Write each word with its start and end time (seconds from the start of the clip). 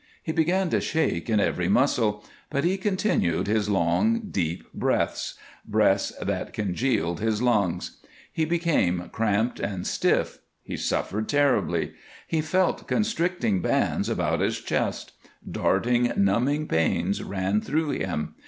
He 0.23 0.31
began 0.31 0.71
to 0.71 0.81
shake 0.81 1.29
in 1.29 1.39
every 1.39 1.69
muscle, 1.69 2.25
but 2.49 2.63
he 2.63 2.75
continued 2.75 3.45
his 3.45 3.69
long, 3.69 4.29
deep 4.31 4.63
breaths 4.73 5.35
breaths 5.63 6.11
that 6.19 6.53
congealed 6.53 7.19
his 7.19 7.39
lungs. 7.39 7.97
He 8.33 8.43
became 8.43 9.09
cramped 9.11 9.59
and 9.59 9.85
stiff. 9.85 10.39
He 10.63 10.75
suffered 10.75 11.29
terribly. 11.29 11.93
He 12.27 12.41
felt 12.41 12.87
constricting 12.87 13.61
bands 13.61 14.09
about 14.09 14.39
his 14.39 14.59
chest; 14.59 15.11
darting, 15.47 16.11
numbing 16.17 16.67
pains 16.67 17.21
ran 17.21 17.61
through 17.61 17.91
him. 17.91 18.33